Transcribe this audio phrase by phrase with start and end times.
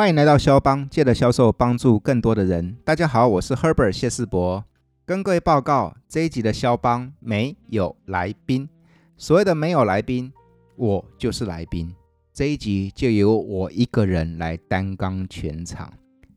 [0.00, 2.74] 欢迎来到肖邦，借着销售帮助更多的人。
[2.86, 4.64] 大家好，我是 Herbert 谢世博，
[5.04, 8.66] 跟各位报告这一集的肖邦没有来宾。
[9.18, 10.32] 所谓的没有来宾，
[10.76, 11.94] 我就是来宾。
[12.32, 15.92] 这一集就由我一个人来担纲全场。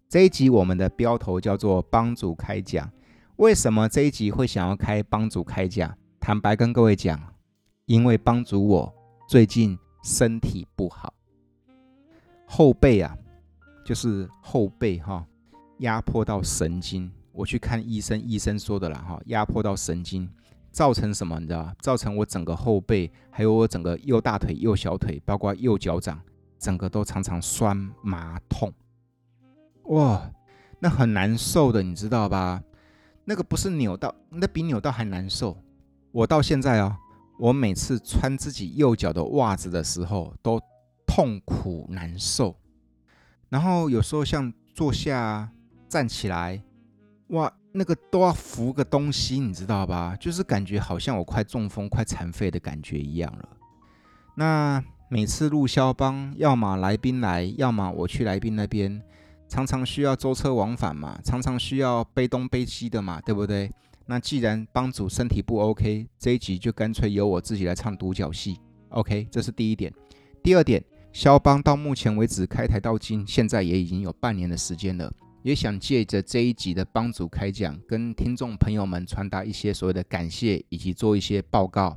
[0.10, 2.92] 这一集我们的标头叫做“帮主开讲”。
[3.38, 5.98] 为什么这一集会想要开帮主开讲？
[6.20, 7.18] 坦白跟各位讲，
[7.86, 8.94] 因为帮主我
[9.30, 11.14] 最近身体不好，
[12.46, 13.16] 后背啊，
[13.84, 15.26] 就是后背哈，
[15.80, 17.12] 压迫到神经。
[17.32, 20.30] 我去看医生，医生说的啦哈，压迫到神经。
[20.72, 21.40] 造成什么？
[21.40, 21.72] 你知道？
[21.82, 26.20] 造成我整个后背，还有我整个右大腿、右小腿，包括右脚掌，
[26.58, 28.74] 整个都常常酸麻痛。
[29.84, 30.32] 哇，
[30.80, 32.60] 那很难受的，你知道吧？
[33.24, 35.56] 那个不是扭到，那比扭到还难受。
[36.12, 36.98] 我到现在啊，
[37.38, 40.60] 我每次穿自己右脚的袜子的时候，都
[41.06, 42.56] 痛苦难受。
[43.54, 45.48] 然后有时候像坐下、
[45.88, 46.60] 站起来，
[47.28, 47.54] 哇。
[47.76, 50.16] 那个都要扶个东西，你知道吧？
[50.20, 53.50] 就是感觉好像我快中风、快残废的感觉一样了。
[54.36, 59.02] 那每次录肖邦，要么来宾来，要么我去来宾那边，
[59.50, 63.72] 常常需要舟车往返嘛，常常需要背东背西的嘛，对不对？
[64.06, 68.60] 那既然帮主身体不 OK，这一集就干脆由我自己来唱独角戏。
[68.90, 69.92] OK，这是第一点。
[70.44, 75.14] 第二点，肖邦到目前为止开台到今，现在也已经有半年的时间了。
[75.44, 81.96] 也想借着这一集的帮主开讲，跟听众朋友们传达一些所谓的感谢，以及做一些报告。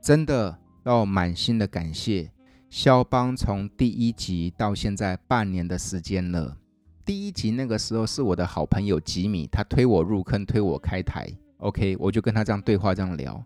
[0.00, 2.30] 真的要满心的感谢，
[2.70, 6.56] 肖邦从第一集到现在半年的时间了。
[7.04, 11.30] 第一集那个时候是我的好朋友吉米，他推我入坑，推我开台。
[11.58, 13.44] OK，我就跟他这样对话，这样聊。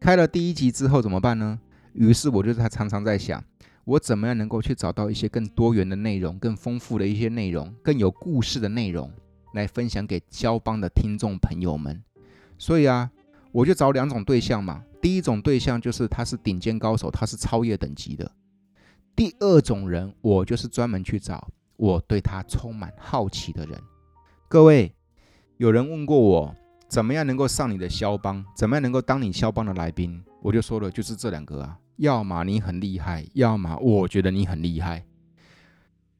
[0.00, 1.60] 开了第一集之后怎么办呢？
[1.92, 3.42] 于是我就他常常在想。
[3.88, 9.10] 我怎么样能够去找到一些更多元的内容、更丰富的一些内容、更有故事的内容
[9.54, 12.02] 来分享给肖邦的听众朋友们？
[12.58, 13.10] 所以啊，
[13.50, 14.84] 我就找两种对象嘛。
[15.00, 18.30] 第一种对象就是他是顶尖高手，他是超越等级的。
[19.16, 21.48] 第二种人，我就是专门去找
[21.78, 23.80] 我对他充满好奇的人。
[24.50, 24.94] 各位，
[25.56, 26.54] 有人问过我，
[26.88, 28.44] 怎么样能够上你的肖邦？
[28.54, 30.22] 怎么样能够当你肖邦的来宾？
[30.42, 31.78] 我就说了，就是这两个啊。
[31.98, 35.04] 要么你很厉害，要么我觉得你很厉害。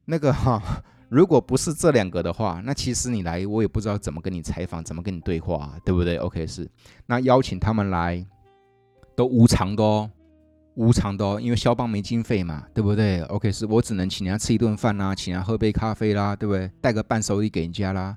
[0.04, 0.60] 那个 哈，
[1.08, 6.68] 如果不是这两个的话，那其实你来我也不知道怎么跟你采访，怎么跟你对话，对不对？OK，是。
[7.06, 8.24] 那邀请他们来
[9.14, 10.10] 都无偿的哦，
[10.74, 16.70] 无偿的哦，因为肖邦没经费嘛，对不对？OK，是我只能请人家吃一顿饭啦，请人家喝杯咖啡啦，对不对？
[16.80, 18.16] 带个伴手礼给人家啦。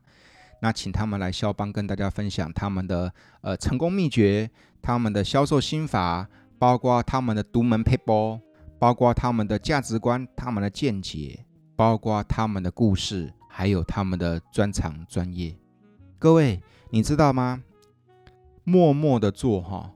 [0.61, 4.49] 那请他们来肖邦跟大家分享他们的呃成功秘诀，
[4.81, 6.27] 他们的销售心法。
[6.61, 8.39] 包括他们的独门撇步，
[8.77, 11.43] 包括他们的价值观、他们的见解，
[11.75, 15.57] 包括他们的故事，还有他们的专长专业。
[16.19, 16.61] 各位，
[16.91, 17.63] 你知道吗？
[18.63, 19.91] 默默的做哈，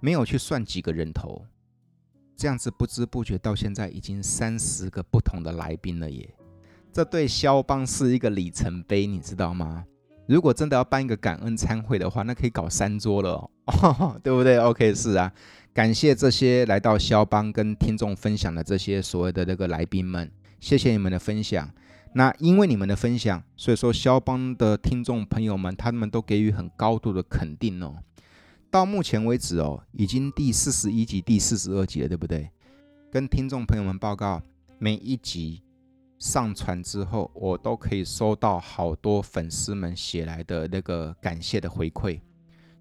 [0.00, 1.44] 没有去算几个人头，
[2.34, 6.34] 这样子不知不觉到现在已经三十个不同的来宾了耶。
[6.90, 9.84] 这对肖邦是一个里程碑，你知道吗？
[10.30, 15.32] 如果真的要办一个感恩餐会的话，那可以搞三桌了哦， 对不对？OK，是啊。
[15.74, 20.30] 感谢这些来到肖邦跟听众分享的这些所谓的那个来宾们，
[20.60, 21.68] 谢谢你们的分享。
[22.14, 27.96] 那因为你们的分享，所以说肖邦的听众朋友们，他们都给予很高度的肯定哦。
[28.70, 32.48] 到目前为止哦，已经第四十一集、第四十二集了，对不对？
[33.10, 34.40] 跟听众朋友们报告，
[34.78, 35.60] 每一集
[36.20, 42.20] 上传之后，我都可以收到好多粉丝们写来的那个感谢的回馈。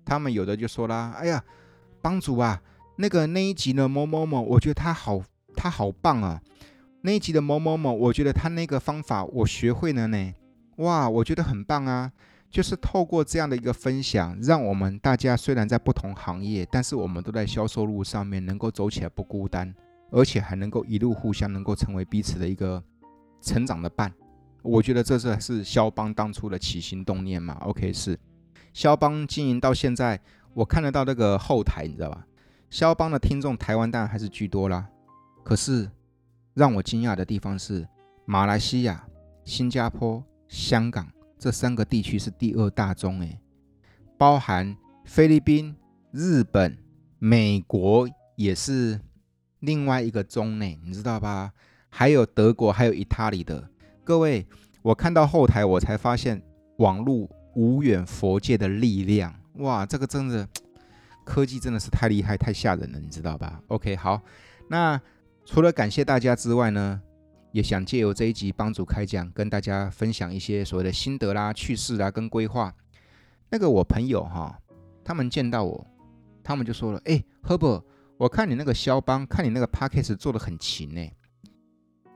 [0.05, 1.44] 他们有的就说啦：“哎呀，
[2.01, 2.61] 帮主啊！”
[2.97, 5.22] 那个那一集的某某某，我觉得他好，
[5.55, 6.41] 他好棒啊！
[7.01, 10.33] 那一集的某某某，我觉得他那个方法我学会了呢，
[10.79, 12.11] 哇，我觉得很棒啊！
[12.51, 19.73] 就是透过这样的一个分享，让我们大家虽然在不同行业，但是我们都在销售路上面能够走起来不孤单，
[20.11, 22.84] 而且还能够一路互相能够成为彼此的一个
[23.41, 24.14] 成长的伴。
[24.62, 28.20] 我觉得这是是肖邦当初的起心动念嘛？OK，是
[28.74, 30.20] 肖邦经营到现在，
[30.53, 32.26] 我看得到那个后台，你知道吧？
[32.70, 34.88] 肖邦的听众，台湾当然还是居多啦。
[35.44, 35.90] 可是
[36.53, 37.88] 让我惊讶的地方是，
[38.26, 39.08] 马来西亚、
[39.46, 41.08] 新加坡、香港
[41.38, 43.40] 这三个地区是第二大宗诶，
[44.18, 44.76] 包含
[45.06, 45.76] 菲律宾、
[46.12, 46.78] 日本、
[47.18, 49.00] 美国也是
[49.62, 51.53] 另外一个宗呢，你知道吧？
[51.90, 53.70] 还有德国，还有意大利的。
[54.03, 54.46] 各位，
[54.82, 56.41] 我看到后台，我才发现
[56.78, 60.47] 网络无远佛界的力量，哇，这个真的。
[61.26, 64.20] 科技真的是太厉害、太吓人了，你知道吧？OK，好，
[64.68, 65.00] 那
[65.46, 67.00] 除了感谢大家之外呢，
[67.52, 72.74] 也想借由这一集帮主开讲，跟大家分享一些所谓的心得啦、趣事啦跟规划。
[73.52, 74.58] 那个我朋友哈，
[75.03, 75.86] 他们见到我，
[76.44, 77.84] 他们就说了：“哎，Herbert，
[78.18, 81.08] 我看你那个肖邦，看你那个 Podcast 做得很勤呢。”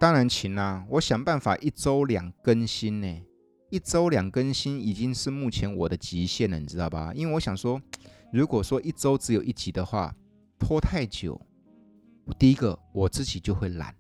[0.04, 3.08] 当然勤啦，我想办法一周两更新呢。
[3.70, 7.14] 一周两更新已经是目前我的极限了，你知道吧？
[7.16, 7.82] 因为我想说，
[8.34, 10.14] 如果说一周只有一集的话，
[10.60, 11.40] 拖太久，
[12.38, 13.96] 第一个我自己就会懒，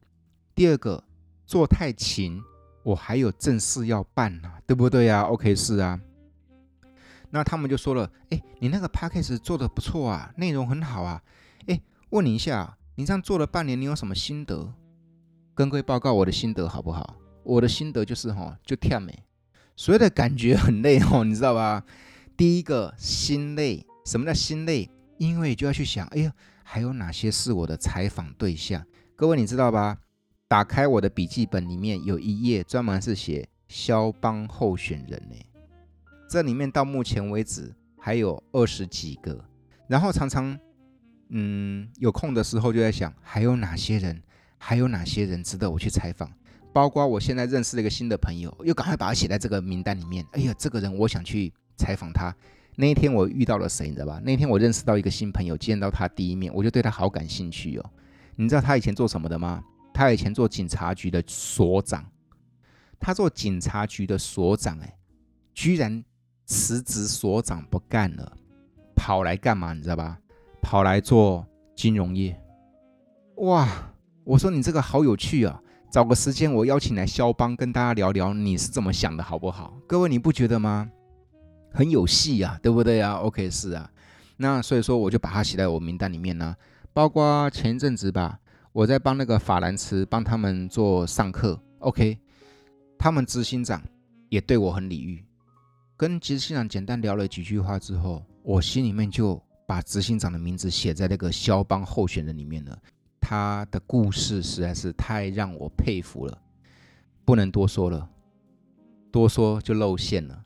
[0.53, 1.01] 第二个
[1.45, 2.37] 做太勤，
[2.83, 5.97] 我还有正事要办呢、对不对啊？OK，是啊。
[7.29, 11.23] 那他们就说了，哎，你那个 Podcast 做的不错啊，内容很好啊。
[11.67, 11.79] 哎，
[12.09, 14.73] 问你一下，你这样做了半年，你有什么心得？
[15.55, 17.15] 跟各位报告我的心得好不好？
[17.43, 19.23] 我的心得就是哈，就跳美。
[19.75, 21.83] 所谓的感觉很累哦，你知道吧？
[22.35, 24.89] 第一个心累，什么叫心累？
[25.17, 26.33] 因为就要去想，哎呀，
[26.63, 28.83] 还有哪些是我的采访对象？
[29.15, 29.97] 各位你知道吧？
[30.47, 35.35] 打开我的笔记本里面有一页专门是写肖邦候选人呢，
[36.29, 39.43] 这里面到目前为止还有二十几个，
[39.87, 40.57] 然后常常
[41.29, 44.21] 嗯有空的时候就在想，还有哪些人，
[44.65, 46.31] 还有哪些人值得我去采访？
[46.71, 50.25] 包括我现在认识了一个新的朋友，又赶快把他写在这个名单里面。
[50.31, 52.33] 哎呀，这个人我想去采访他。
[52.77, 54.21] 那一天我遇到了谁，你知道吧？
[54.23, 57.91] 那天我认识到一个新朋友，见到他第一面，我就对他好感兴趣哦。
[58.37, 59.61] 你知道他以前做什么的吗？
[59.93, 62.05] 他以前做警察局的所长。
[63.01, 64.97] 他做警察局的所长，哎，
[65.53, 66.01] 居然
[66.45, 68.31] 辞职所长不干了，
[68.95, 69.73] 跑来干嘛？
[69.73, 70.17] 你知道吧？
[70.61, 71.45] 跑来做
[71.75, 72.39] 金融业。
[73.35, 73.92] 哇，
[74.25, 75.61] 我说你这个好有趣啊！
[75.91, 79.77] 找个时间，我邀请来肖邦跟大家聊聊，你是怎么想的，好不好？
[79.85, 80.89] 各位你不觉得吗？
[81.73, 83.89] 很有戏啊，对不对啊？OK，是啊。
[84.37, 86.55] 那所以说，我就把它写在我名单里面呢。
[86.93, 88.39] 包括前一阵子吧，
[88.71, 91.59] 我在帮那个法兰茨帮他们做上课。
[91.79, 92.17] OK，
[92.97, 93.83] 他们执行长
[94.29, 95.21] 也对我很礼遇。
[95.97, 102.77] 跟执行长简单聊了几句话之后，我心里面就把执行长的名字写在那个肖邦候选人里面了。
[103.25, 106.37] 他的故事实在是太让我佩服了，
[107.23, 108.09] 不能多说了，
[109.09, 110.43] 多说就露馅了。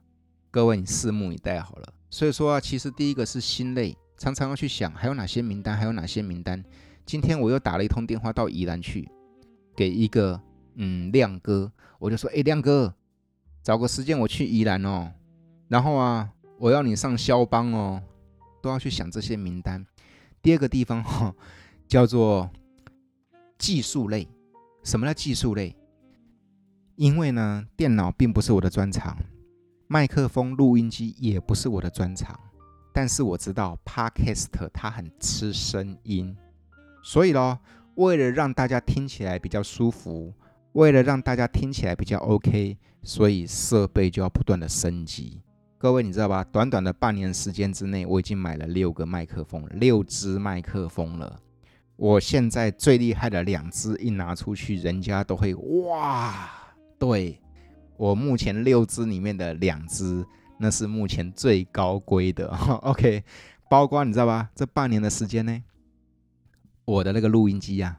[0.51, 1.93] 各位，你拭目以待好了。
[2.11, 6.63] 所以说啊，其实第一个是心累，常常要去想还有哪些名单，还有哪些名单。
[7.03, 9.09] 今天我又打了一通电话到宜兰去，
[9.75, 10.39] 给一个
[10.75, 12.93] 嗯亮哥，我就说，哎，亮哥，
[13.63, 15.11] 找个时间我去宜兰哦，
[15.67, 16.29] 然后啊，
[16.59, 18.03] 我要你上肖邦哦，
[18.61, 19.83] 都要去想这些名单。
[20.43, 21.35] 第二个地方哈、哦，
[21.87, 22.47] 叫做。
[23.57, 24.27] 技术类，
[24.83, 25.75] 什么叫技术类？
[26.95, 29.17] 因为呢，电脑并不是我的专长，
[29.87, 32.39] 麦克风、录音机也不是我的专长。
[32.93, 36.35] 但是我知道 Podcast 它很吃声音，
[37.03, 37.59] 所以咯，
[37.93, 40.33] 为了让大家听起来比较舒服，
[40.71, 45.41] 为了让大家听起来比较 OK，所以设备就要不断的升级。
[45.77, 46.43] 各位你知道吧？
[46.45, 51.39] 短短的半年时间之内，我已经买了六个麦克风，六支麦克风了。
[51.97, 56.47] 我现在最厉害的两只一拿出去，人家都会哇！
[56.99, 57.41] 对，
[57.97, 60.23] 我目前六只里面的两只，
[60.59, 62.47] 那是目前最高规的。
[62.83, 63.23] OK，
[63.67, 64.47] 包括你知道吧？
[64.53, 65.63] 这半年的时间呢，
[66.85, 67.97] 我的那个录音机呀、啊，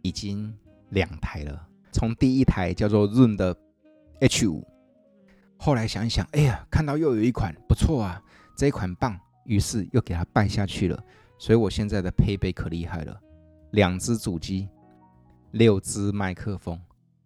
[0.00, 0.56] 已经
[0.88, 1.68] 两台了。
[1.92, 3.54] 从第一台叫做润的
[4.20, 4.66] H 五
[5.58, 8.22] 后来想一想，哎呀，看到又有一款不错啊，
[8.56, 11.04] 这一款棒，于是又给它办下去了。
[11.40, 13.18] 所以我现在的配备可厉害了，
[13.70, 14.68] 两只主机，
[15.52, 16.78] 六只麦克风，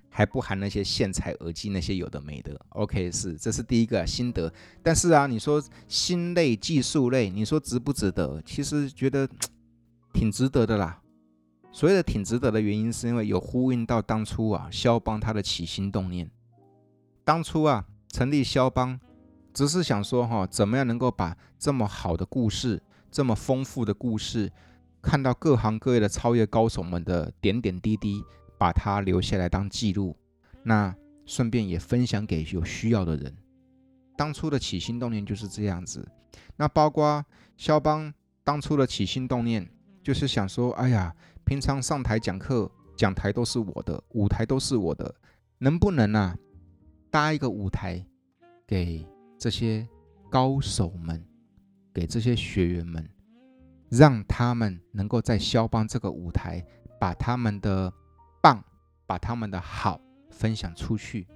[0.08, 2.54] 还不含那些线材耳机那些有的没的。
[2.68, 4.50] OK，是，这是第一个、心得。
[4.84, 8.40] 但是啊，你说心累技术累，你说值不值得？
[8.46, 9.28] 其实觉得
[10.14, 11.02] 挺值得的啦。
[11.72, 16.30] 所谓的挺值得的原因，是因为有呼应到当初啊，肖邦他的起心动念。
[17.24, 19.00] 当初啊，成立肖邦，
[19.52, 22.80] 只是想说哈、哦，怎么样能够把这么好的故事。
[23.14, 24.50] 这么丰富的故事，
[25.00, 28.20] 看到各行各业的超越高手们的点点滴滴，
[28.58, 30.16] 把它留下来当记录，
[30.64, 30.92] 那
[31.24, 33.32] 顺便也分享给有需要的人。
[34.16, 36.04] 当初的起心动念就是这样子。
[36.56, 37.24] 那包括
[37.56, 39.64] 肖邦当初的起心动念，
[40.02, 45.14] 就是想说，哎呀，平常上台讲课，讲台都是我的，舞台都是我的，
[45.58, 46.36] 能不能啊，
[47.12, 48.04] 搭一个舞台
[48.66, 49.06] 给
[49.38, 49.86] 这些
[50.28, 51.24] 高手们？
[51.94, 53.08] 给这些学员们，
[53.88, 56.62] 让他们能够在肖邦这个舞台，
[57.00, 57.92] 把他们的
[58.42, 58.62] 棒，
[59.06, 61.26] 把他们的好分享出去。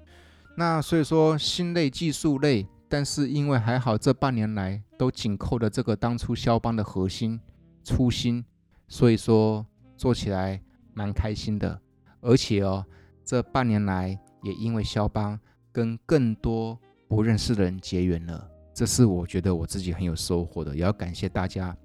[0.57, 7.41] 那所以说，心累技术累，但是因为还好这半年来都紧扣的这个当初肖邦的核心
[7.85, 8.45] 初心，
[8.89, 9.65] 所以说
[9.97, 10.61] 做起来
[10.93, 11.81] 蛮开心的。
[12.21, 12.85] 而且哦，
[13.25, 15.39] 这半年来也因为肖邦
[15.71, 21.77] 跟更多不认识的人结缘了，这是我觉得我自己很有收获的，也要感谢大家。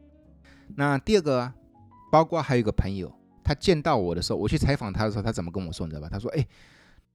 [0.75, 1.51] 那第二个，
[2.11, 3.11] 包括还有一个朋友，
[3.43, 6.07] 他见到我的时候，我去采访他的时候，他怎么跟我说，你知道吧？
[6.07, 6.47] 他说：“哎，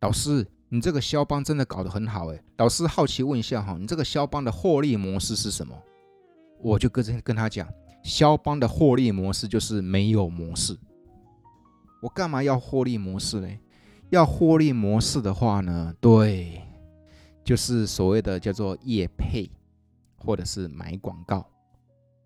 [0.01, 5.81] 老师，你这个肖邦真的搞得很好哎。”老师好奇问一下哈，你这个肖邦的获利模式是什么？
[6.61, 7.69] 我就跟跟他讲，
[8.03, 10.77] 肖邦的获利模式就是没有模式。
[12.03, 13.49] 我干嘛要获利模式呢？
[14.11, 16.63] 要获利模式的话呢，对，
[17.45, 19.49] 就是所谓的叫做业配，
[20.19, 21.49] 或者是买广告。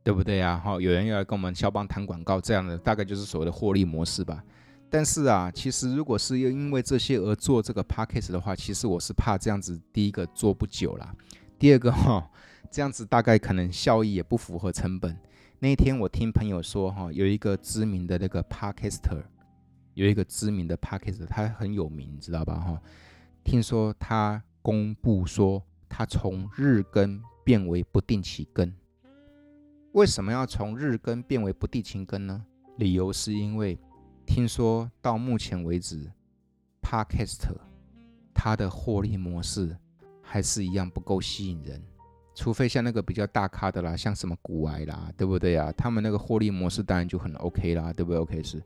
[0.04, 0.60] 对不对啊？
[0.64, 4.42] 好，有人要来跟我们肖邦谈广告，这样的大概就是所谓的获利模式吧。
[4.90, 11.14] 但是啊，其实如果是又因为这些而做这个 podcast 的话，其实我是怕这样子，第一个做不久啦，
[11.56, 12.28] 第二个 哈，
[12.68, 15.16] 这样子大概可能效益也不符合成本。
[15.60, 19.22] 那一天我听朋友说哈，有一个知名的那个 podcaster，
[19.94, 22.56] 有一个知名的 podcaster，他很有名，知道吧？
[22.56, 22.82] 哈，
[23.44, 28.72] 听说他公布说他从日更变为不定期更。
[29.92, 32.44] 为什么要从日更变为不定期更呢？
[32.78, 33.78] 理由是因为
[34.26, 36.10] 听说到目前为止
[36.80, 37.50] ，Podcast
[38.32, 39.76] 它的获利模式
[40.22, 41.82] 还是一样不够吸引人，
[42.34, 45.70] 除非像那个比较大咖的啦，像什么古癌啦，对不对啊？
[45.72, 48.62] 他们那个获利模式当然就很 OK 啦，对不对？OK 是。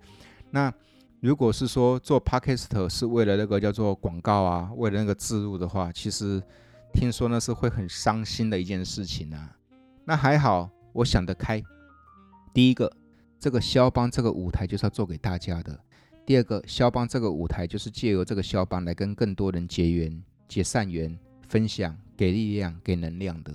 [0.51, 0.73] 那
[1.19, 6.41] 如果是说做 Podcast 是为了那个叫做广告啊，为了那个置入的话，其实
[6.97, 9.55] 听说那是会很伤心的一件事情啊。
[10.07, 10.71] 那还好。
[10.95, 11.63] 我想得开，
[12.55, 12.91] 第一个，
[13.39, 15.75] 这个肖邦这个舞台就是要做给大家的；
[16.25, 21.15] 第二个，肖邦这个舞台就是借由这个肖邦来跟更多人结缘、结善缘、
[21.47, 23.53] 分享、给力量、给能量的。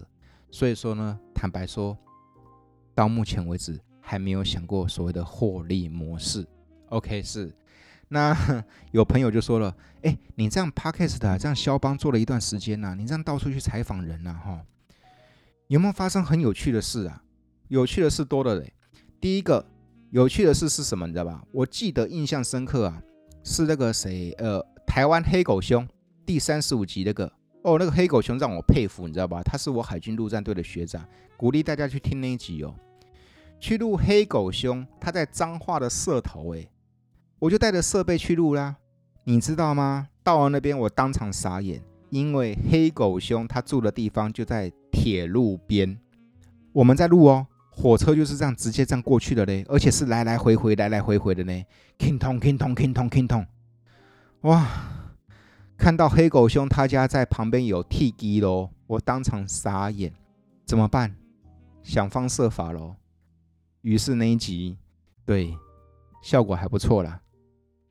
[0.52, 1.98] 所以说呢，坦白说，
[2.94, 6.48] 到目前为止还没有想过所谓的获利模式。
[6.90, 7.52] OK，是。
[8.14, 8.36] 那
[8.92, 14.62] 有朋友就说了，哎，你这样 Podcast 啊，这样肖邦做了一段时间呐，你这样到处去采访人呐，哈，
[15.68, 17.24] 有没有发生很有趣的事啊？
[17.70, 18.74] 有趣的事多了嘞。
[19.22, 19.66] 第一个
[20.10, 21.08] 有趣的事是什么？
[21.08, 21.42] 你知道吧？
[21.54, 23.02] 我记得印象深刻啊，
[23.46, 25.88] 是那个谁，呃，台湾黑狗兄
[26.26, 27.32] 第三十五集那个
[27.64, 29.42] 哦，那个黑狗兄让我佩服，你知道吧？
[29.42, 32.76] 他是我海军陆战队的学长，鼓励大家去听那一集哦。
[33.58, 36.68] 去录黑狗兄，他在彰化的社头，诶，
[37.42, 38.76] 我就带着设备去录啦。
[39.24, 40.10] 你知道吗？
[40.24, 45.98] 到了那边，我当场傻眼，因为黑狗兄他住的地方就在铁路边，
[46.72, 47.48] 我们在录哦。
[47.72, 51.52] 火车就是这样直接这样过去的嘞，而且是来来回回，来来回回的呢。
[51.98, 53.48] king tong king tong king tong king tong，，
[54.42, 54.68] 哇！
[55.78, 60.14] 看到黑狗兄他家在旁边有 T 机喽，我当场傻眼，
[60.64, 61.16] 怎么办？
[61.82, 62.98] 想方设法喽。
[63.82, 64.78] 于是那一集，
[65.26, 65.58] 对，
[66.22, 67.20] 效果还不错啦。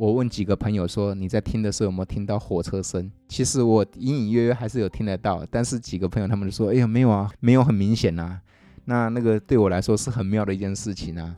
[0.00, 3.12] 我问几个朋友说，你在听的时候有没有听到火车声？
[3.28, 8.40] 其实我隐隐约约还是有听得到，但是几个朋友他们就说，哎呀，没有啊，没有很明显呐。
[8.86, 11.36] 那那个对我来说是很妙的一件事情啊！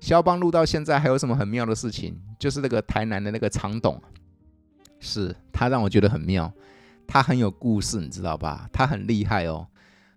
[0.00, 2.20] 肖邦录到现在还有什么很妙的事情？
[2.36, 4.02] 就是那个台南的那个常董，
[4.98, 6.52] 是他让我觉得很妙，
[7.06, 8.68] 他很有故事，你知道吧？
[8.72, 9.68] 他很厉害哦。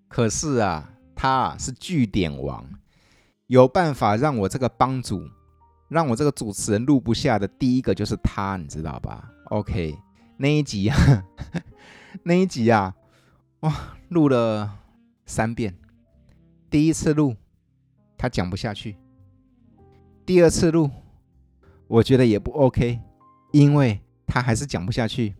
[0.08, 2.68] 可是啊，他啊是据点王，
[3.46, 5.22] 有办法让我这个帮主，
[5.88, 9.96] 让我这个主持人录不下的第一个就是他，你知道吧？OK，
[10.38, 10.98] 那一集啊，
[12.24, 12.96] 那一集啊，
[13.62, 14.80] 哇，录了
[15.26, 15.76] 三遍。
[16.70, 17.36] 第一次录，
[18.18, 18.98] 他讲不下去。
[20.26, 20.90] 第二次录，
[21.88, 23.00] 我觉得也不 OK，
[23.52, 25.36] 因为他还是讲不下去。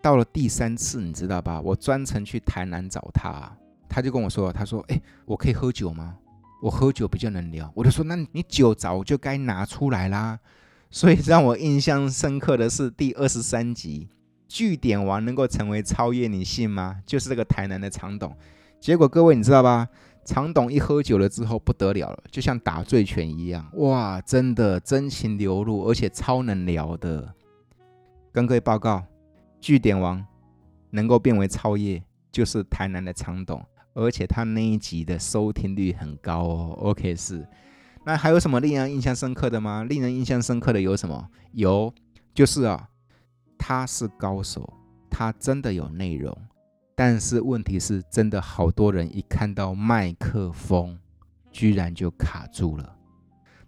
[0.00, 1.60] 到了第三次，你知道吧？
[1.60, 3.56] 我专程去台南找他，
[3.88, 6.18] 他就跟我说：“他说，哎，我可以喝酒吗？
[6.62, 10.38] 我喝酒比较能聊。”我就说：“那你酒早就该拿出来啦。”
[10.88, 14.08] 所以让我印象深刻的是第二十三集，
[14.46, 17.02] 据点王能够成为超越，你信吗？
[17.04, 18.36] 就是这个台南的常董。
[18.78, 19.88] 结果各位你知道吧？
[20.24, 27.34] 常董一喝酒了之后不得了了，就像打醉拳一样，哇，真的真情流露，而且超能聊的。
[28.30, 29.02] 跟各位报告，
[29.60, 30.24] 据点王
[30.90, 32.00] 能够变为超越，
[32.30, 33.64] 就是台南的常董，
[33.94, 36.76] 而且他那一集的收听率很高哦。
[36.78, 37.46] OK，是。
[38.04, 39.84] 那还有什么令人印象深刻的吗？
[39.84, 41.28] 令人印象深刻的有什么？
[41.52, 41.92] 有，
[42.34, 42.88] 就是啊，
[43.56, 44.72] 他是高手，
[45.08, 46.36] 他真的有内容。
[46.94, 50.98] 但是问题是，真的好多人一看到麦克风，
[51.50, 52.96] 居然就卡住了。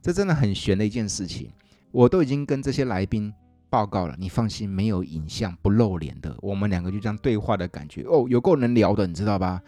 [0.03, 1.51] 这真的很悬的一件事情。
[1.91, 3.33] 我都已经跟这些来宾
[3.71, 9.63] 报告了，你放心，没有影像、不露脸的，我们两个就这样对话的感觉哦，有够能聊的，你知道吧？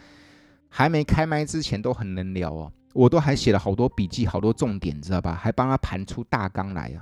[0.76, 5.34] 还没开麦之前都很能聊哦，我都还写了好多笔记、好多重点，知道吧？
[5.34, 7.00] 还帮他盘出大纲来啊。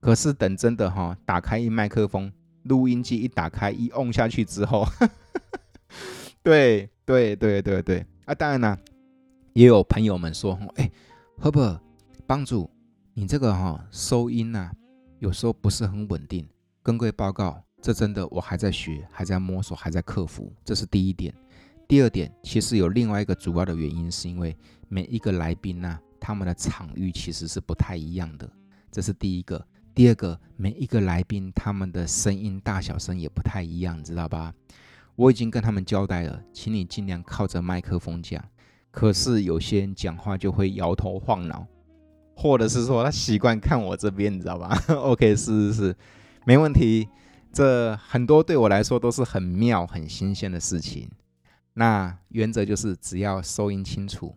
[0.00, 2.30] 可是等真的哈，打开一麦克风，
[2.64, 4.86] 录音机一打开一按下去之后，
[6.44, 8.34] 对对对对对啊！
[8.34, 8.78] 当然啦，
[9.54, 10.90] 也有朋友们说，哎
[11.40, 11.80] ，Herbert
[12.26, 12.70] 帮主，
[13.14, 14.70] 你这个哈、哦、收音呐、
[15.20, 16.46] 有时候不是很稳定。
[16.82, 21.34] 跟各位报告，这真的我还在学，还在摸索，还在克服，这是第一点。
[21.88, 24.56] 第二点，其实有另外一个主要的原因，是因为
[24.88, 28.50] 每一个来宾呢、他们的场域其实是不太一样的，
[28.90, 29.64] 这是第一个。
[29.94, 34.52] 第二个，每一个来宾他们的声音大小声也不太一样，知道吧？
[35.14, 38.44] 我已经跟他们交代了，请你尽量靠着麦克风讲。
[38.90, 41.66] 可是有些人讲话就会摇头晃脑，
[42.34, 44.76] 或者是说他习惯看我这边，你知道吧？
[44.88, 45.96] OK，是是是，
[46.44, 47.08] 没问题。
[47.52, 51.08] 这很多对我来说都是很妙、很新鲜的事情。
[51.78, 54.34] 那原则就是，只要收音清楚，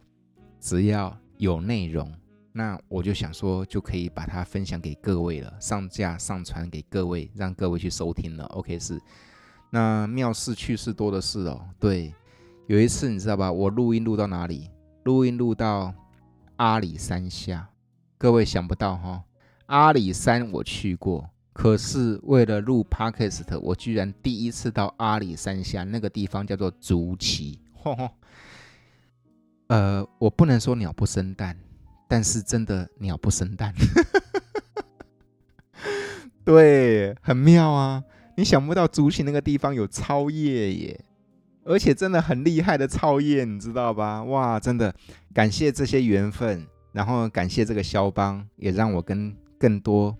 [0.59, 2.13] 只要有内容，
[2.51, 8.43] 那我就想说，就可以把它分享给各位了，上架上传给各位，让各位去收听了。
[8.47, 9.01] OK，是。
[9.69, 11.61] 那妙事趣事多的是哦。
[11.79, 12.13] 对，
[12.67, 13.49] 有一次你知道吧？
[13.49, 14.69] 我录音录到哪里？
[15.05, 15.93] 录音录到
[16.57, 17.69] 阿里山下。
[18.17, 19.23] 各位想不到哈、哦，
[19.67, 21.29] 阿里山我去过。
[21.53, 27.59] 可是为了录 Podcast，我居然第一次到阿里山下那个地方叫做竹崎。
[27.81, 28.09] 吼吼，
[29.67, 31.57] 呃，我不能说鸟不生蛋，
[32.07, 33.73] 但是真的鸟不生蛋。
[36.45, 38.03] 对，很妙啊！
[38.35, 41.05] 你想不到竹崎那个地方有超夜耶，
[41.65, 44.23] 而且真的很厉害的超夜，你知道吧？
[44.23, 44.93] 哇，真的
[45.33, 50.15] 感谢这些缘分，然后感谢这个肖邦，也让我跟更多。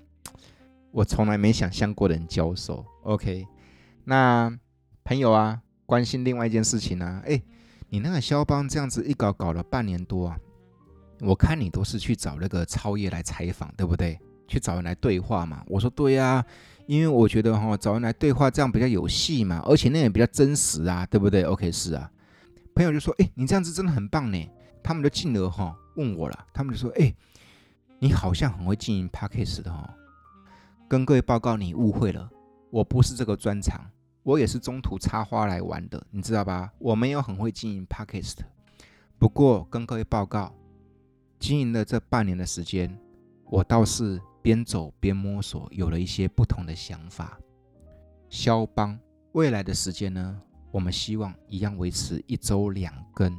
[0.92, 3.46] 我从来没想象过的人交手，OK？
[4.04, 4.52] 那
[5.04, 7.42] 朋友啊，关心另外一件事情啊，哎，
[7.90, 10.38] 你那个肖邦这样子一搞搞了半年多啊，
[11.22, 14.20] 我看你都是去找那个超业来采访，对不对？
[14.48, 15.64] 去找人来对话嘛。
[15.68, 16.44] 我说对呀，
[16.88, 22.10] 因为我觉得哈，找人来对话这样比较有戏嘛，而且那也比较真实啊，对不对？OK，是啊。
[22.74, 24.50] 朋友就说，哎，你这样子真的很棒呢。
[24.82, 27.14] 他们就进而哈问我了，他们就说，哎，
[28.00, 29.94] 你好像很会经营 p a c k a g e 的哈。
[30.90, 32.28] 跟各位报告，你误会了，
[32.72, 33.80] 我不是这个专长，
[34.24, 36.74] 我也是中途插花来玩的，你知道吧？
[36.80, 38.38] 我没有很会经营 Podcast，
[39.20, 40.52] 不过跟各位报告，
[41.38, 43.00] 经营了这半年的时间，
[43.44, 47.40] 我倒是边走边摸索，有了一些不同的想法。
[48.28, 49.00] 肖邦
[49.34, 53.32] 未来的时间呢，我们希望一样维持一周两更，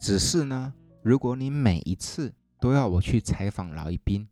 [0.00, 4.26] 只是呢，如果你每一次都要我去采访老一兵，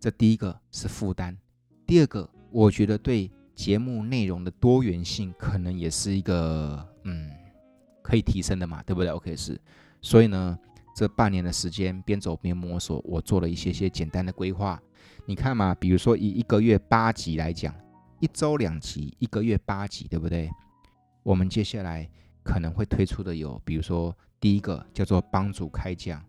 [0.00, 1.38] 这第一个是负担。
[1.86, 7.30] 第二个，我觉得对节目内容的多元性可能也是一个嗯
[8.02, 9.60] 可以提升的嘛，对不对？OK 是，
[10.00, 10.58] 所以呢，
[10.96, 14.80] 这半年的时间边走边摸索，我做了一些些简单的规划。
[15.26, 17.74] 你看嘛，比如说以一个月八集来讲，
[18.20, 20.50] 一周两集，一个月八集，对不对？
[21.22, 22.08] 我们接下来
[22.42, 26.22] 可能会推出的有，比如说第一个叫做帮主开讲。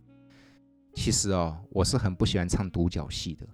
[0.94, 3.46] 其实哦，我是很不喜欢唱独角戏的。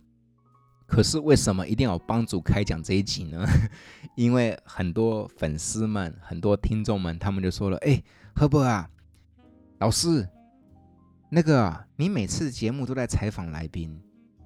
[0.91, 3.47] 可是为什么一定要帮主开讲这一集呢？
[4.15, 8.03] 因为很多粉丝们、很多听众们，他们就说了：“哎
[8.35, 8.89] 赫伯啊，
[9.79, 10.27] 老师，
[11.29, 13.97] 那个，你每次节目都在采访来宾，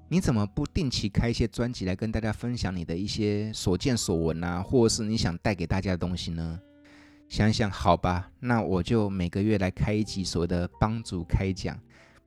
[0.08, 6.60] 你怎么不定期开一些专辑来跟大家分享你的一些所见所闻啊，或者是你想带给大家的东西呢？”
[7.28, 11.76] 想想好吧，那我就每个月来开一集所谓的帮主开讲。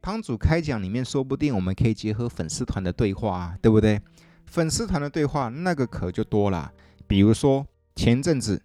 [0.00, 4.00] 帮主开讲里面，说不定我们可以结合粉丝团的对话啊，对不对？
[4.46, 6.72] 粉丝团的对话那个可就多了。
[7.06, 8.62] 比如说前阵子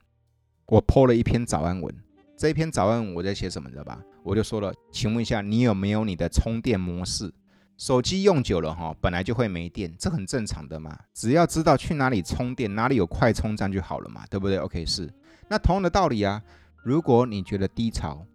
[0.67, 1.93] 我 po 了一篇早安文，
[2.37, 4.01] 这篇早安文我在写什么，知道吧？
[4.23, 7.33] 我就说了，请问一下，你有没有你的充电模式？
[7.77, 10.97] 手机用久了哈，本来就会没电，这很正常的嘛。
[11.13, 15.11] 只要知道去哪里充电，哪里有快充站就好了嘛，对不对？OK，是。
[15.49, 16.41] 那同样的道理啊，
[16.83, 18.25] 如果你觉得低潮，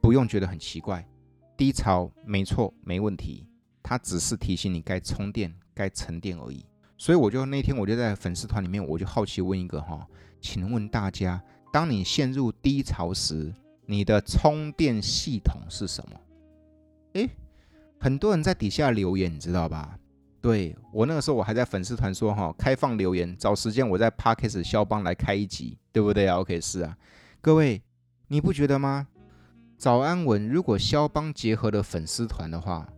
[0.00, 1.06] 不用觉得很奇怪。
[1.56, 3.46] 低潮没错，没问题，
[3.82, 6.64] 它只是提醒你该充电、该沉淀而已。
[6.96, 10.06] 所以我就那天我就在粉丝团里面，我就好奇问一个哈，
[10.40, 13.52] 请问大家，当你陷入低潮时，
[13.86, 16.20] 你的充电系统是什么？
[17.14, 17.30] 诶，
[18.00, 19.98] 很多人在底下留言，你知道吧？
[20.40, 26.96] 对，我那个时候我还在粉丝团说哈，开放留言，找时间我在 Podcast 肖邦来开一集，对不对啊？OK，是啊，
[27.40, 27.82] 各位
[28.28, 29.08] 你不觉得吗？
[29.76, 32.88] 早安文，如果肖邦结合了粉丝团的话，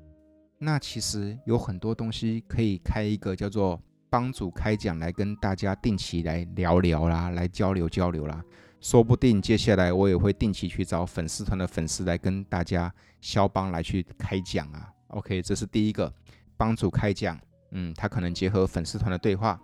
[0.58, 8.44] 那其实有很多东西可以开一个叫做帮主开讲，来跟大家定期来聊聊啦，来交流交流啦。
[8.80, 14.88] 说不定接下来我也会定期去找粉丝团的粉丝来跟大家肖邦来去开讲啊。
[15.08, 16.12] OK，这是第一个
[16.56, 17.36] 帮主开讲，
[17.72, 19.58] 嗯，他可能结合粉丝团的对话。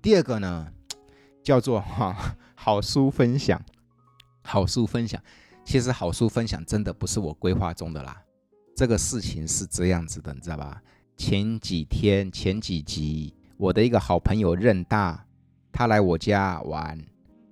[0.00, 0.66] 第二个呢，
[1.42, 3.60] 叫做哈好书分享。
[4.44, 5.22] 好书分享，
[5.64, 8.20] 其实好书分享真的不是我规划中的啦。
[8.76, 10.82] 这个事情是这样子的，你知道吧？
[11.16, 15.26] 前几天前几集，我的一个好朋友任大，
[15.70, 16.98] 他来我家玩，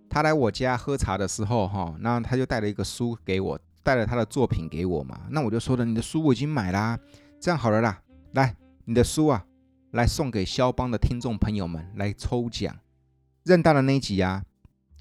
[0.08, 5.20] 他来我家喝茶的时候，哈，那他就带了一个书给我，带了他的作品给我嘛。
[5.30, 6.98] 那我就说了，你的书我已经买啦，
[7.40, 9.44] 这样好了啦，来，你的书啊，
[9.92, 12.76] 来送给肖邦的听众朋友们来抽奖。
[13.44, 14.44] 任大的那一集啊。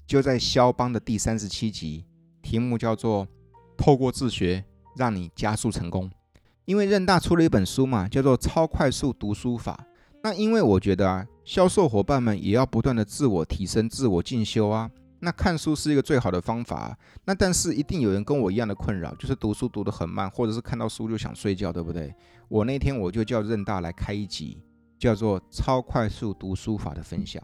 [0.06, 2.04] 就在肖邦的第三十七集，
[2.50, 3.28] 题目叫做
[3.78, 4.64] “透过自学
[4.96, 6.10] 让你加速成功”。
[6.66, 9.78] 因为任大出了一本书嘛，叫做《超快速读书法》。
[10.24, 14.90] 那因为我觉得啊，销售伙伴们也要不断的自我提升、自我进修啊。
[15.20, 16.98] 那看书是一个最好的方法。
[17.24, 22.12] 那但是一定有人跟我一样的困扰，就是读书读得很慢，或者是看到书就想睡觉，对不对？
[22.48, 24.58] 我那天我就叫任大来开一集，
[24.98, 27.40] 叫做《超快速读书法》的分享。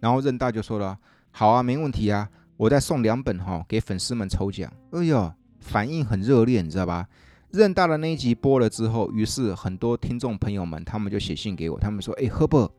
[0.00, 0.98] 然后任大就说了。
[1.36, 4.72] 好啊，没问题啊，我再送两本哈、哦、给粉丝们抽奖。
[4.92, 7.08] 哎呦，反应很热烈，你知道吧？
[7.50, 12.70] 任大的那一集播了之后，于是很多听众朋友们他们就写信给我，他们说：“哎，Herbert，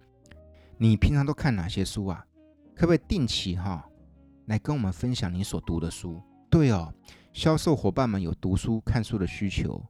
[0.78, 2.26] 你平常都看哪些书啊？
[2.76, 3.86] 可不可以定期哈、
[4.48, 6.94] 来跟我们分享你所读的书？”对哦，
[7.32, 9.82] 销售伙伴们有读书看书的需求，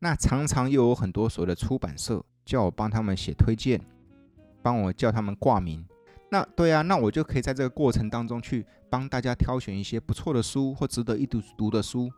[0.00, 3.80] 那常常又有很多所谓的出版社叫我帮他们写推荐，
[4.60, 5.84] 帮我叫他们挂名。
[6.30, 12.08] 那对啊，那我就可以在这个过程当中去帮大家挑选一些不错的书或值得一读读的书，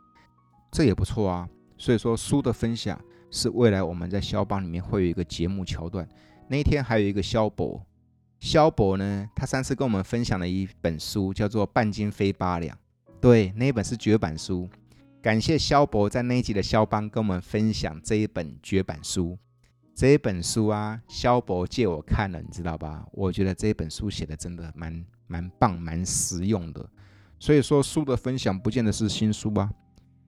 [0.70, 1.48] 这也不错啊。
[1.78, 6.06] 所以说书的分享是未来我们在肖邦里面会有一个节目桥段。
[6.48, 7.84] 那一天还有一个肖博，
[8.38, 12.76] 肖博呢，他上次跟我们分享了一本书，叫做《半斤非八两》，
[13.20, 14.68] 对，那一本是绝版书。
[15.22, 19.38] 感谢肖博在那一集的肖邦跟我们分享这一本绝版书。
[19.94, 23.06] 这本书啊，萧伯借我看了，你知道吧？
[23.12, 26.88] 我觉得这本书写的真的蛮蛮棒、蛮实用的。
[27.38, 29.70] 所以说，书的分享不见得是新书啊，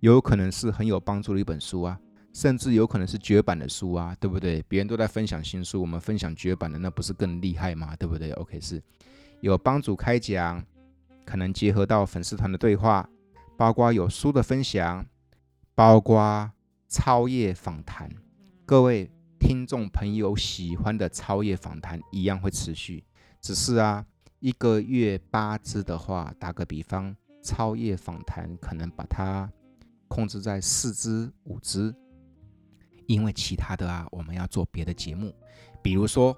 [0.01, 1.99] 有可能是很有帮助的一本书啊，
[2.33, 4.63] 甚至有可能是绝版的书啊，对不对？
[4.69, 7.97] 别人都在分享新书，我们分享绝版的，那不是更厉害吗？
[7.97, 8.83] 对不对？OK，是
[9.41, 10.63] 有帮主开讲，
[11.25, 13.09] 可能结合到粉丝团的对话，
[13.57, 15.07] 包括有书的分享，
[15.75, 16.51] 包括
[16.89, 18.11] 超业访谈，
[18.67, 19.11] 各位。
[19.45, 23.05] 听众朋友喜欢的超越访谈一样会持续，
[23.43, 24.03] 只是啊，
[24.41, 29.53] 一个月八支的话，打个比方，超越访谈可能把它
[30.09, 31.95] 控制在四支五支，
[33.07, 35.31] 因为其他的啊，我们要做别的节目，
[35.83, 36.35] 比如说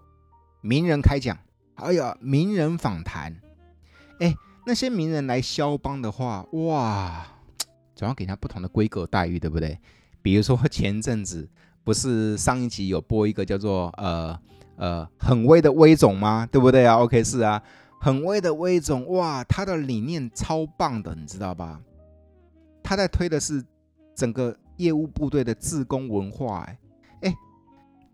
[0.61, 1.39] 名人开讲，
[1.77, 3.41] 哎呀，名人访谈，
[4.19, 4.35] 哎，
[4.67, 7.25] 那些名人来肖邦的话，哇，
[7.95, 9.79] 总要给他不同的规格待遇，对不对？
[10.23, 11.49] 比如说前阵子。
[11.87, 14.37] 不是上一集有播一个叫做呃
[14.75, 16.45] 呃很威的威总吗？
[16.51, 17.63] 对不对啊？OK 是啊，
[18.01, 21.81] 很威的威总哇，他的理念超棒的，你知道吧？
[22.83, 23.65] 他在推的是
[24.17, 26.79] 整个业务部队的自工文化，哎
[27.21, 27.35] 哎，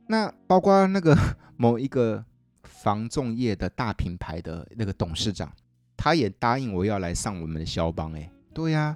[0.06, 1.16] 那包括那个
[1.56, 2.22] 某一个
[2.62, 5.50] 防重业的大品牌的那个董事长，
[5.96, 8.94] 他也答应我要来上我们的肖邦，哎，对呀，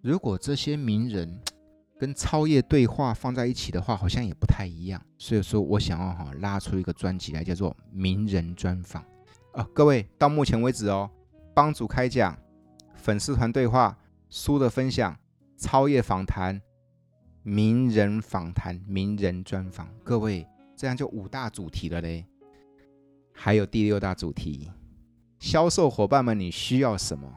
[0.00, 1.36] 如果这些名人。
[1.98, 5.02] 跟超业对话放在一起的话，好像也不太一样。
[5.18, 9.04] 所以说我想要哈拉出一个专辑来，叫做名人专访
[9.52, 9.68] 啊。
[9.74, 11.10] 各位到目前为止哦，
[11.52, 12.38] 帮主开讲、
[12.94, 13.98] 粉丝团对话、
[14.30, 15.18] 书的分享、
[15.56, 16.60] 超业访谈、
[17.42, 22.24] 名人访谈、名人专访，各位这样就五大主题了嘞。
[23.32, 24.70] 还有第六大主题，
[25.40, 27.32] 销售伙伴们，你需要什么？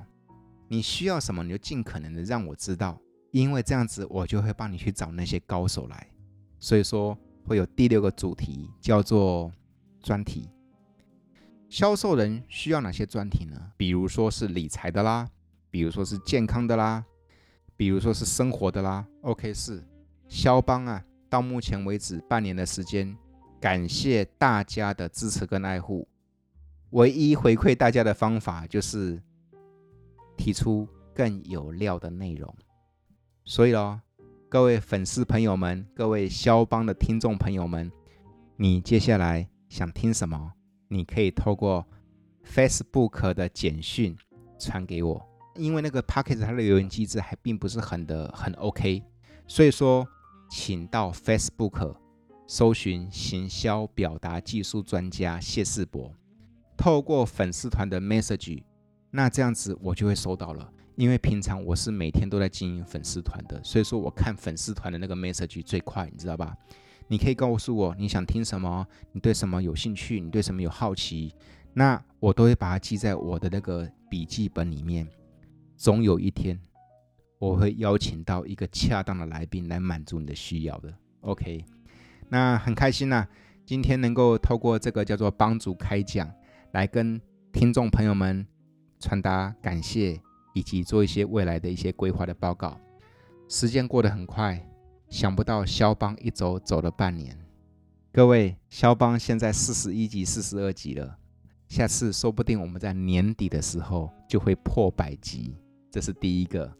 [0.67, 2.99] 你需要什么，你就尽可能的让我知道。
[3.31, 6.07] 因为这样子，我就会帮你去找那些高手来，
[6.59, 9.51] 所以说会有第六个主题叫做
[10.01, 10.49] 专题。
[11.69, 13.71] 销售人需要哪些专题呢？
[13.77, 15.29] 比如说是理财的啦，
[15.69, 17.03] 比如说是健康的啦，
[17.77, 19.07] 比如说是生活的啦。
[19.21, 19.81] OK，是
[20.27, 23.17] 肖邦啊，到目前为止半年的时间，
[23.61, 26.05] 感谢大家的支持跟爱护。
[26.89, 29.21] 唯一回馈大家的方法就是
[30.35, 32.53] 提出更有料的内容。
[33.43, 33.99] 所以喽，
[34.47, 37.91] 各位粉丝朋友们，各位肖邦的听众朋友们，
[38.55, 40.53] 你接下来想听什么？
[40.87, 41.85] 你可以透过
[42.45, 44.15] Facebook 的简讯
[44.59, 45.25] 传给我，
[45.55, 49.03] 因为那个 Podcast 它的留言机制还并不是很的很 OK，
[49.47, 50.07] 所以说，
[50.49, 51.95] 请到 Facebook
[52.45, 56.13] 搜寻行销表达技术专家谢世博，
[56.77, 58.63] 透过粉丝团的 Message，
[59.09, 60.71] 那这样子我就会收到了。
[61.01, 66.55] 因为平常我是每天都在经营粉丝团的，所以说我看粉丝团的那个 message 最快，你知道吧？
[67.07, 71.33] 你可以告诉我你想听什么，你对什么有兴趣，你对什么有好奇，
[71.73, 75.07] 那我都会把它记在我的那个笔记本里面。
[75.75, 76.59] 总有一天，
[77.39, 80.93] 我会邀请到一个恰当的来宾来满足你的需要的。
[81.21, 81.65] OK，
[82.29, 83.27] 那很开心呐、
[83.65, 86.31] 今天能够透过这个叫做帮主开讲，
[86.73, 87.19] 来跟
[87.51, 88.45] 听众朋友们
[88.99, 90.21] 传达感谢，
[90.53, 92.79] 以及做一些未来的一些规划的报告。
[93.47, 94.61] 时间过得很快，
[95.09, 97.37] 想不到肖邦一走走了半年。
[98.13, 101.17] 各位，肖邦现在四十一级、四十二级了，
[101.67, 105.55] 下次说不定我们在年底的时候就会破百级。
[105.89, 106.73] 这是第一个，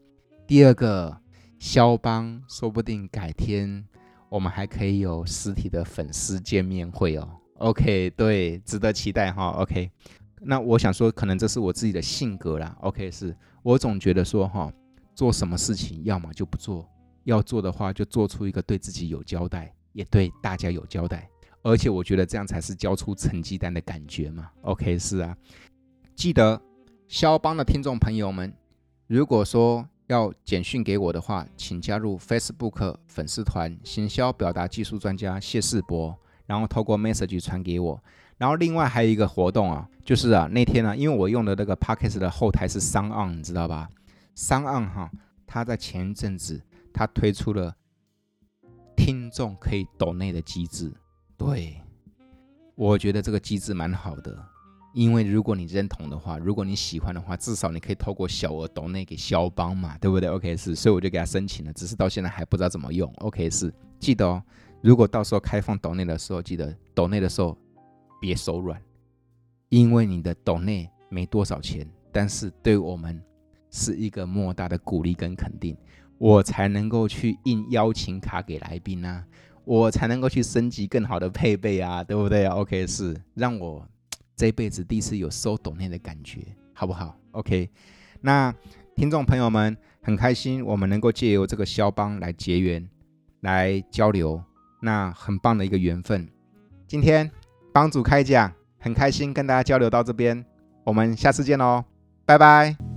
[0.47, 1.17] 第二个，
[1.59, 3.85] 肖邦说不定改天
[4.29, 7.29] 我们还可以有实体的粉丝见面会哦。
[7.59, 9.49] OK，对，值得期待哈。
[9.51, 9.91] OK，
[10.43, 12.75] 那我想说，可能这是我自己的性格啦。
[12.81, 14.71] OK，是我总觉得说哈，
[15.13, 16.89] 做什么事情要么就不做，
[17.25, 21.29] 要做的话就做出一个对自己有交代，也对大家有交代，
[21.61, 24.49] 而且我觉得这样才是交出成绩单的感觉嘛。
[24.61, 25.37] OK，是啊，
[26.15, 26.59] 记得
[27.07, 28.51] 肖邦的听众朋友们。
[29.07, 38.01] 如果说要简讯给我的话，请加入 Facebook 粉丝团“行销表达技术专家谢世博”，然后透过 Message 传给我。
[38.37, 43.87] 然后另外还有一个活动啊，就是啊那天呢、啊，因为我用的那个 Podcast 的后台是三 on 你知道吧
[44.35, 45.09] 三 on 哈，
[45.47, 46.61] 他在前一阵子
[46.93, 47.73] 他推出了
[48.97, 50.91] 听众可以抖内的机制，
[51.37, 51.79] 对，
[52.75, 54.37] 我觉得这个机制蛮好的。
[54.93, 63.09] 因为如果你认同的话，如果你喜欢的话，至少你可以透过小额抖内给肖邦嘛，对不对？OK 是，所以我就给他申请了，只是到现在还不知道怎么用。
[63.19, 64.43] OK 是，记得哦，
[64.81, 67.57] 如果到时候开放抖内的时候，记得抖内的时候
[68.19, 68.77] 别手软，
[69.71, 73.19] 因为你的抖内没多少钱，但是对我们
[73.69, 75.77] 是一个莫大的鼓励跟肯定，
[76.17, 79.25] 我才能够去印邀请卡给来宾啊，
[79.63, 83.87] 我才能够去升级更好的配备啊，对不对？OK 是，让我。
[84.35, 86.41] 这辈子第一次有收抖内的感觉，
[86.73, 87.69] 好不好？OK，
[88.21, 88.51] 那
[88.95, 92.89] 听众朋友们很开心，我们能够借由这个肖邦来结缘、
[93.41, 94.43] 来交流，
[94.81, 96.27] 那很棒的一个缘分。
[96.87, 97.29] 今天
[97.71, 98.51] 帮主开讲，
[98.81, 100.43] 很开心跟大家交流到这边，
[100.83, 101.85] 我们下次见喽，
[102.25, 102.90] 拜拜。